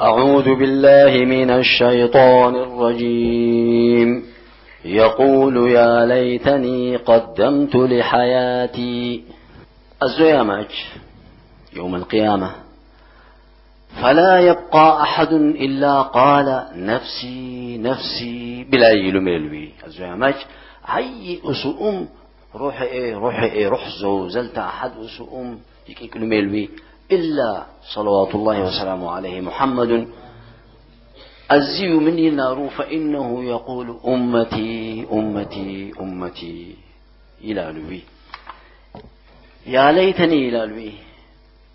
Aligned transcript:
أعوذ 0.00 0.54
بالله 0.54 1.24
من 1.24 1.50
الشيطان 1.50 2.54
الرجيم. 2.54 4.24
يقول 4.84 5.70
يا 5.70 6.06
ليتني 6.06 6.96
قدمت 6.96 7.76
لحياتي. 7.76 9.24
الزيامج 10.02 10.66
يوم 11.76 11.94
القيامة. 11.94 12.50
فلا 14.02 14.38
يبقى 14.38 15.02
أحد 15.02 15.32
إلا 15.32 16.02
قال 16.02 16.66
نفسي 16.74 17.78
نفسي. 17.78 18.64
بلا 18.70 18.90
يلوميلوي 18.90 19.72
الزيامج 19.86 20.34
هي 20.86 21.38
أسؤم. 21.44 22.08
روحي 22.54 22.84
إيه 22.84 23.14
روحي 23.16 23.46
إيه 23.46 23.68
روح 23.68 23.88
زوزلت 24.02 24.58
أحد 24.58 24.90
أسؤم. 25.04 25.58
يكيك 25.88 26.16
ميلوي 26.16 26.68
إلا 27.12 27.66
صلوات 27.94 28.34
الله 28.34 28.60
وسلامه 28.60 29.10
عليه 29.10 29.40
محمد. 29.40 30.08
الزي 31.52 31.88
مني 31.88 32.28
النار 32.28 32.68
فإنه 32.68 33.44
يقول 33.44 34.00
أمتي 34.06 35.06
أمتي 35.12 35.92
أمتي. 36.00 36.76
إلى 37.40 37.72
لوي. 37.72 38.00
يا 39.66 39.92
ليتني 39.92 40.48
إلى 40.48 40.66
لوي. 40.66 40.92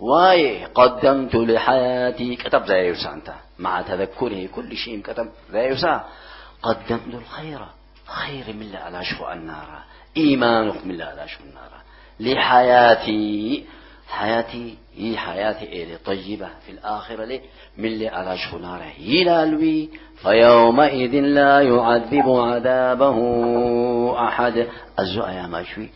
واي 0.00 0.64
قدمت 0.64 1.34
لحياتي. 1.34 2.36
كتب 2.36 2.66
زي 2.66 2.88
يوسانتا 2.88 3.34
مع 3.58 3.82
تذكره 3.82 4.46
كل 4.46 4.76
شيء 4.76 5.00
كتب 5.02 5.28
زي 5.52 5.68
يوسا 5.68 6.04
قدمت 6.62 7.14
الخير. 7.14 7.60
خير 8.06 8.54
من 8.54 8.72
لا 8.72 8.88
ألاش 8.88 9.14
النار. 9.32 9.82
إيمانك 10.16 10.86
من 10.86 10.94
لا 10.94 11.14
ألاش 11.14 11.38
النار. 11.40 11.72
لحياتي. 12.20 13.64
حياتي 14.08 14.74
هي 14.96 15.16
حياتي 15.16 15.64
إيه 15.64 15.96
طيبة 16.04 16.48
في 16.66 16.72
الآخرة 16.72 17.24
لي 17.24 17.40
من 17.78 17.84
اللي 17.84 18.08
على 18.08 18.38
شناره 18.38 18.92
يلالوي 18.98 19.88
فيومئذ 20.22 21.20
لا 21.20 21.60
يعذب 21.60 22.30
عذابه 22.30 23.18
أحد. 24.28 24.66
أزو 24.98 25.22
يا 25.22 25.46
ماشوي. 25.46 25.88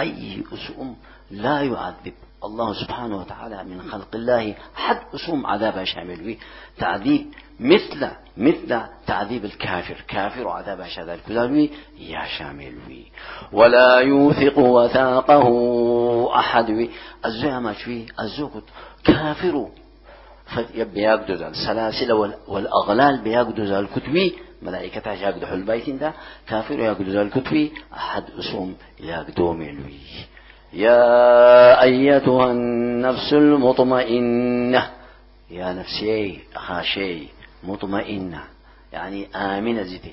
أي 0.00 0.44
أسؤم 0.52 0.96
لا 1.30 1.60
يعذب 1.60 2.12
الله 2.44 2.74
سبحانه 2.74 3.16
وتعالى 3.16 3.64
من 3.64 3.82
خلق 3.82 4.08
الله. 4.14 4.54
حد 4.74 5.00
أسوم 5.14 5.46
عذاب 5.46 5.84
شامل 5.84 6.36
تعذيب 6.78 7.26
مثل 7.60 8.08
مثل 8.36 8.80
تعذيب 9.06 9.44
الكافر. 9.44 10.04
كافر 10.08 10.46
وعذاب 10.46 10.86
شذا 10.88 11.14
الكذابي 11.14 11.70
يا 11.98 12.24
شامل 12.38 12.74
وي 12.88 13.06
ولا 13.52 13.98
يوثق 13.98 14.58
وثاقه 14.58 15.48
أحد. 16.38 16.70
وي 16.70 16.90
الزوء 17.24 17.58
ما 17.58 17.72
شوي 17.72 18.06
كافر 19.04 19.68
بيقدز 20.94 21.42
السلاسل 21.42 22.12
والأغلال 22.48 23.22
بيقدز 23.24 23.70
الكتبي 23.70 24.34
ملائكة 24.62 25.12
يقدح 25.12 25.50
البيت 25.50 25.90
ده 25.90 26.12
كافر 26.48 26.78
يقدز 26.78 27.14
الكتبي 27.16 27.72
أحد 27.94 28.24
أسوم 28.38 28.74
يقدو 29.00 29.52
ملوي 29.52 30.00
يا 30.72 31.82
أيتها 31.82 32.50
النفس 32.50 33.32
المطمئنة 33.32 34.90
يا 35.50 35.72
نفسي 35.72 36.40
خاشي 36.54 37.28
مطمئنة. 37.64 38.40
يعني 38.92 39.26
آمنة 39.36 39.82
زيتي. 39.82 40.12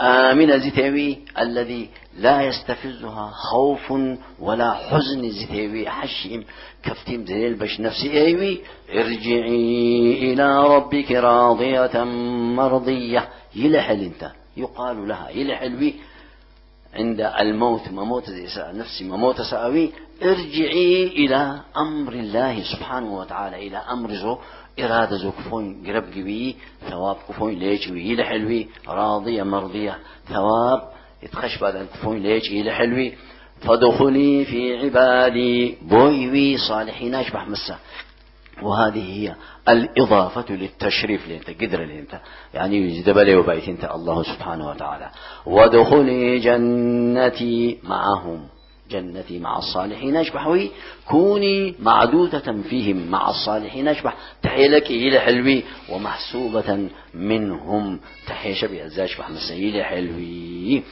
آمنة 0.00 0.56
زيتيوي 0.56 1.18
الذي 1.38 1.88
لا 2.18 2.42
يستفزها 2.42 3.30
خوف 3.30 3.92
ولا 4.40 4.72
حزن 4.72 5.30
زيتيوي. 5.30 5.90
حشيم 5.90 6.44
كفتيم 6.82 7.26
زي 7.26 7.48
البش 7.48 7.80
نفسي 7.80 8.12
إيوي. 8.12 8.60
ارجعي 8.94 10.32
إلى 10.32 10.64
ربك 10.64 11.12
راضية 11.12 12.04
مرضية. 12.54 13.28
يلحل 13.54 14.00
انت. 14.00 14.30
يقال 14.56 15.08
لها 15.08 15.30
يلحل 15.30 15.92
عند 16.96 17.20
الموت 17.20 17.88
مموت 17.88 18.24
نفسي 18.58 19.04
مموت 19.04 19.40
سأوي 19.40 19.90
ارجعي 20.22 21.06
إلى 21.06 21.60
أمر 21.76 22.12
الله 22.12 22.62
سبحانه 22.62 23.16
وتعالى 23.18 23.66
إلى 23.66 23.76
أمر 23.76 24.14
زو 24.14 24.38
إرادة 24.80 25.16
زو 25.16 25.32
كفوين 25.32 25.82
قرب 25.86 26.04
قوي 26.14 26.56
ثواب 26.90 27.16
كفوين 27.28 27.58
ليجوي 27.58 28.16
لحلوي 28.16 28.68
راضية 28.88 29.42
مرضية 29.42 29.98
ثواب 30.28 30.80
يتخش 31.22 31.58
بعد 31.58 31.76
أن 31.76 31.86
كفوين 31.86 32.22
ليجي 32.22 32.62
لحلوي 32.62 33.14
فادخلي 33.60 34.44
في 34.44 34.76
عبادي 34.78 35.78
بويوي 35.82 36.56
صالحين 36.58 37.14
أشبح 37.14 37.48
مسا 37.48 37.78
وهذه 38.62 39.12
هي 39.12 39.34
الإضافة 39.68 40.54
للتشريف 40.54 41.24
اللي 41.24 41.36
أنت 41.36 41.62
قدر 41.62 41.82
اللي 41.82 41.98
أنت 41.98 42.20
يعني 42.54 42.76
يجدبلي 42.76 43.36
وبيت 43.36 43.68
أنت 43.68 43.84
الله 43.94 44.22
سبحانه 44.22 44.68
وتعالى. 44.68 45.10
وادخلي 45.46 46.38
جنتي 46.38 47.78
معهم. 47.84 48.48
جنتي 48.90 49.38
مع 49.38 49.58
الصالحين 49.58 50.16
أشبح. 50.16 50.58
كوني 51.08 51.74
معدودة 51.80 52.62
فيهم 52.70 53.10
مع 53.10 53.30
الصالحين 53.30 53.88
أشبح. 53.88 54.16
تحية 54.42 54.68
لك 54.68 54.90
إلى 54.90 55.20
حلوي. 55.20 55.62
ومحسوبة 55.88 56.88
منهم. 57.14 58.00
تحية 58.26 58.54
شبيه 58.54 58.84
الزاشبح 58.84 59.30
مسيلة 59.30 59.82
حلوي. 59.82 60.82